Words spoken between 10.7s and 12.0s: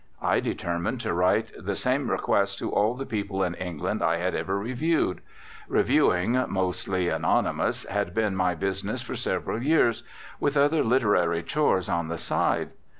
literary chores